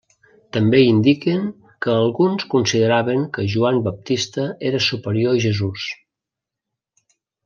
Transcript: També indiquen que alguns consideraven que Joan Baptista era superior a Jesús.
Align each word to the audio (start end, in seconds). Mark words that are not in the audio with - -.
També 0.55 0.77
indiquen 0.83 1.43
que 1.85 1.91
alguns 2.05 2.47
consideraven 2.53 3.27
que 3.37 3.45
Joan 3.55 3.79
Baptista 3.89 4.47
era 4.71 4.81
superior 4.87 5.37
a 5.37 5.43
Jesús. 5.49 5.85